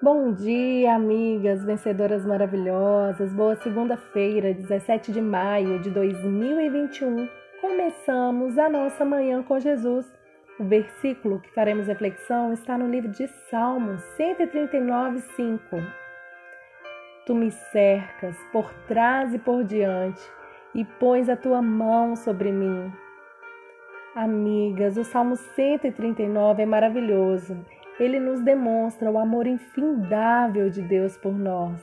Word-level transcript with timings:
Bom 0.00 0.32
dia, 0.32 0.94
amigas, 0.94 1.64
vencedoras 1.64 2.24
maravilhosas. 2.24 3.32
Boa 3.32 3.56
segunda-feira, 3.56 4.54
17 4.54 5.10
de 5.10 5.20
maio 5.20 5.80
de 5.80 5.90
2021. 5.90 7.28
Começamos 7.60 8.56
a 8.58 8.68
nossa 8.68 9.04
manhã 9.04 9.42
com 9.42 9.58
Jesus. 9.58 10.06
O 10.56 10.62
versículo 10.62 11.40
que 11.40 11.50
faremos 11.50 11.88
reflexão 11.88 12.52
está 12.52 12.78
no 12.78 12.88
livro 12.88 13.10
de 13.10 13.26
Salmos 13.50 14.00
139, 14.16 15.18
5. 15.34 15.60
Tu 17.26 17.34
me 17.34 17.50
cercas 17.50 18.36
por 18.52 18.72
trás 18.86 19.34
e 19.34 19.38
por 19.40 19.64
diante 19.64 20.22
e 20.76 20.84
pões 20.84 21.28
a 21.28 21.36
tua 21.36 21.60
mão 21.60 22.14
sobre 22.14 22.52
mim. 22.52 22.92
Amigas, 24.14 24.96
o 24.96 25.02
Salmo 25.02 25.34
139 25.34 26.62
é 26.62 26.66
maravilhoso 26.66 27.56
ele 27.98 28.20
nos 28.20 28.40
demonstra 28.40 29.10
o 29.10 29.18
amor 29.18 29.46
infindável 29.46 30.70
de 30.70 30.82
Deus 30.82 31.16
por 31.16 31.32
nós, 31.32 31.80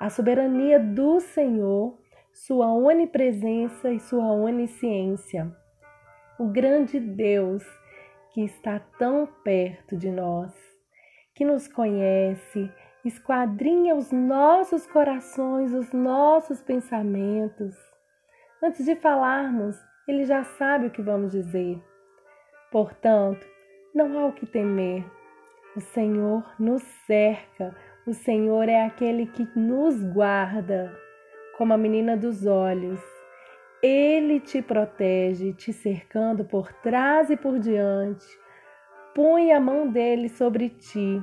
a 0.00 0.08
soberania 0.08 0.80
do 0.80 1.20
Senhor, 1.20 1.98
sua 2.32 2.72
onipresença 2.72 3.90
e 3.90 3.98
sua 3.98 4.32
onisciência. 4.32 5.50
O 6.38 6.48
grande 6.48 7.00
Deus 7.00 7.64
que 8.32 8.42
está 8.44 8.78
tão 8.98 9.26
perto 9.42 9.96
de 9.96 10.10
nós, 10.10 10.52
que 11.34 11.44
nos 11.44 11.66
conhece, 11.66 12.70
esquadrinha 13.04 13.94
os 13.94 14.12
nossos 14.12 14.86
corações, 14.86 15.72
os 15.72 15.92
nossos 15.92 16.62
pensamentos. 16.62 17.74
Antes 18.62 18.84
de 18.84 18.96
falarmos, 18.96 19.76
ele 20.06 20.24
já 20.24 20.44
sabe 20.44 20.86
o 20.86 20.90
que 20.90 21.00
vamos 21.00 21.32
dizer. 21.32 21.82
Portanto, 22.70 23.46
não 23.94 24.18
há 24.18 24.26
o 24.26 24.32
que 24.32 24.44
temer, 24.44 25.04
o 25.76 25.80
Senhor 25.80 26.42
nos 26.58 26.82
cerca, 27.06 27.76
o 28.06 28.14
Senhor 28.14 28.66
é 28.66 28.86
aquele 28.86 29.26
que 29.26 29.46
nos 29.54 30.02
guarda, 30.02 30.90
como 31.58 31.74
a 31.74 31.76
menina 31.76 32.16
dos 32.16 32.46
olhos. 32.46 32.98
Ele 33.82 34.40
te 34.40 34.62
protege, 34.62 35.52
te 35.52 35.74
cercando 35.74 36.46
por 36.46 36.72
trás 36.72 37.28
e 37.28 37.36
por 37.36 37.58
diante. 37.58 38.26
Põe 39.14 39.52
a 39.52 39.60
mão 39.60 39.86
dele 39.86 40.30
sobre 40.30 40.70
ti. 40.70 41.22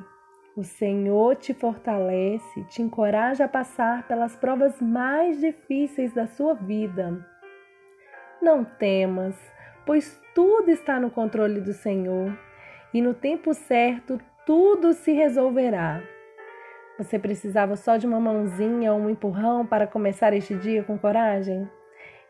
O 0.55 0.63
Senhor 0.63 1.35
te 1.37 1.51
fortalece, 1.51 2.63
te 2.65 2.83
encoraja 2.83 3.45
a 3.45 3.49
passar 3.49 4.07
pelas 4.07 4.35
provas 4.35 4.79
mais 4.79 5.39
difíceis 5.39 6.13
da 6.13 6.27
sua 6.27 6.53
vida. 6.53 7.25
Não 8.39 8.63
temas, 8.63 9.35
pois 9.83 10.21
tudo 10.35 10.69
está 10.69 10.99
no 10.99 11.09
controle 11.09 11.59
do 11.59 11.73
Senhor, 11.73 12.37
e 12.93 13.01
no 13.01 13.15
tempo 13.15 13.53
certo 13.55 14.19
tudo 14.45 14.93
se 14.93 15.11
resolverá. 15.11 16.01
Você 16.97 17.17
precisava 17.17 17.75
só 17.75 17.97
de 17.97 18.05
uma 18.05 18.19
mãozinha 18.19 18.93
ou 18.93 18.99
um 18.99 19.09
empurrão 19.09 19.65
para 19.65 19.87
começar 19.87 20.33
este 20.33 20.53
dia 20.55 20.83
com 20.83 20.97
coragem? 20.97 21.67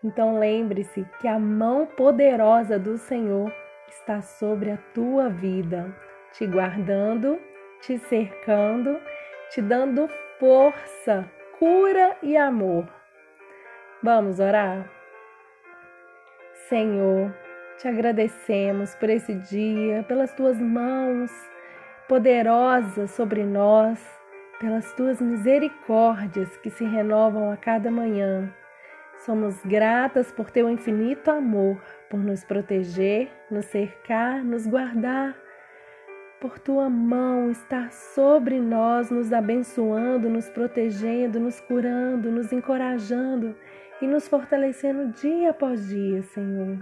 Então 0.04 0.40
lembre-se 0.40 1.06
que 1.20 1.28
a 1.28 1.40
mão 1.40 1.86
poderosa 1.86 2.78
do 2.78 2.98
Senhor 2.98 3.52
está 3.90 4.22
sobre 4.22 4.72
a 4.72 4.78
tua 4.94 5.30
vida, 5.30 5.96
te 6.34 6.46
guardando, 6.46 7.40
te 7.82 7.98
cercando, 7.98 9.00
te 9.50 9.62
dando 9.62 10.08
força, 10.40 11.30
cura 11.60 12.18
e 12.22 12.38
amor. 12.38 12.88
Vamos 14.02 14.40
orar? 14.40 14.90
Senhor, 16.70 17.34
te 17.78 17.88
agradecemos 17.88 18.96
por 18.96 19.10
esse 19.10 19.34
dia, 19.36 20.04
pelas 20.04 20.34
tuas 20.34 20.60
mãos 20.60 21.32
poderosa 22.14 23.08
sobre 23.08 23.44
nós, 23.44 24.00
pelas 24.60 24.94
tuas 24.94 25.20
misericórdias 25.20 26.56
que 26.58 26.70
se 26.70 26.86
renovam 26.86 27.50
a 27.50 27.58
cada 27.58 27.90
manhã. 27.90 28.54
Somos 29.26 29.60
gratas 29.66 30.32
por 30.32 30.52
teu 30.52 30.70
infinito 30.70 31.32
amor, 31.32 31.82
por 32.12 32.20
nos 32.20 32.44
proteger, 32.44 33.32
nos 33.50 33.66
cercar, 33.66 34.44
nos 34.46 34.68
guardar, 34.68 35.36
por 36.40 36.60
tua 36.60 36.88
mão 36.88 37.50
estar 37.50 37.92
sobre 37.92 38.60
nós, 38.60 39.10
nos 39.10 39.34
abençoando, 39.34 40.30
nos 40.30 40.48
protegendo, 40.52 41.40
nos 41.40 41.60
curando, 41.62 42.30
nos 42.30 42.54
encorajando 42.54 43.56
e 44.00 44.06
nos 44.06 44.28
fortalecendo 44.28 45.08
dia 45.14 45.50
após 45.50 45.88
dia, 45.88 46.22
Senhor. 46.22 46.78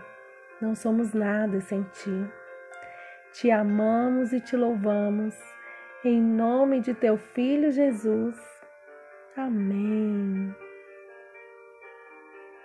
Não 0.60 0.76
somos 0.76 1.14
nada 1.14 1.62
sem 1.62 1.84
ti. 1.84 2.41
Te 3.34 3.50
amamos 3.50 4.34
e 4.34 4.42
te 4.42 4.58
louvamos, 4.58 5.34
em 6.04 6.22
nome 6.22 6.82
de 6.82 6.94
teu 6.94 7.18
Filho 7.18 7.72
Jesus. 7.72 8.36
Amém. 9.38 10.54